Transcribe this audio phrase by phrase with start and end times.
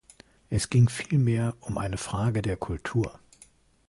[0.49, 3.19] Es ging vielmehr um eine Frage der Kultur.